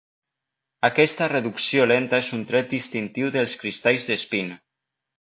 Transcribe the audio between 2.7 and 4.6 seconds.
distintiu dels cristalls d'espín.